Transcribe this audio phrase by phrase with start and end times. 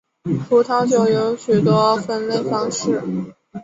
[0.49, 2.99] 葡萄酒有许多分类方式。